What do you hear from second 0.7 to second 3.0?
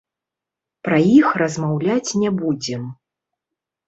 Пра іх размаўляць не будзем.